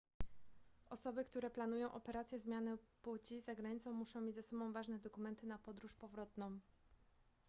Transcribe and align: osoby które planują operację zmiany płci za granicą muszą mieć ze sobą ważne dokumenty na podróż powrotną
osoby 0.89 1.25
które 1.25 1.49
planują 1.49 1.91
operację 1.93 2.39
zmiany 2.39 2.77
płci 3.01 3.41
za 3.41 3.55
granicą 3.55 3.93
muszą 3.93 4.21
mieć 4.21 4.35
ze 4.35 4.43
sobą 4.43 4.73
ważne 4.73 4.99
dokumenty 4.99 5.47
na 5.47 5.57
podróż 5.59 5.95
powrotną 5.95 6.59